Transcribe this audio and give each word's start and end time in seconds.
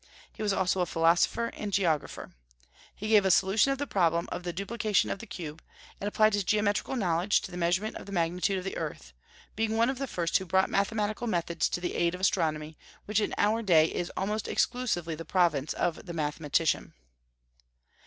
He 0.33 0.41
was 0.41 0.51
also 0.51 0.81
a 0.81 0.87
philosopher 0.87 1.51
and 1.53 1.71
geographer. 1.71 2.31
He 2.95 3.07
gave 3.09 3.23
a 3.23 3.29
solution 3.29 3.71
of 3.71 3.77
the 3.77 3.85
problem 3.85 4.27
of 4.31 4.41
the 4.41 4.51
duplication 4.51 5.11
of 5.11 5.19
the 5.19 5.27
cube, 5.27 5.61
and 5.99 6.07
applied 6.07 6.33
his 6.33 6.43
geometrical 6.43 6.95
knowledge 6.95 7.39
to 7.41 7.51
the 7.51 7.57
measurement 7.57 7.97
of 7.97 8.07
the 8.07 8.11
magnitude 8.11 8.57
of 8.57 8.63
the 8.63 8.77
earth, 8.77 9.13
being 9.55 9.77
one 9.77 9.91
of 9.91 9.99
the 9.99 10.07
first 10.07 10.35
who 10.39 10.45
brought 10.47 10.71
mathematical 10.71 11.27
methods 11.27 11.69
to 11.69 11.79
the 11.79 11.93
aid 11.93 12.15
of 12.15 12.21
astronomy, 12.21 12.79
which 13.05 13.19
in 13.19 13.35
our 13.37 13.61
day 13.61 13.85
is 13.93 14.11
almost 14.17 14.47
exclusively 14.47 15.13
the 15.13 15.23
province 15.23 15.71
of 15.73 16.03
the 16.03 16.13
mathematician. 16.13 16.93